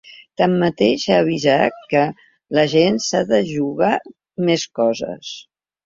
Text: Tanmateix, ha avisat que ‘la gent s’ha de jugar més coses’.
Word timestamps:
Tanmateix, 0.41 1.05
ha 1.15 1.19
avisat 1.25 1.77
que 1.93 2.03
‘la 2.59 2.65
gent 2.73 2.99
s’ha 3.11 3.25
de 3.35 3.45
jugar 3.53 3.95
més 4.49 4.69
coses’. 4.81 5.41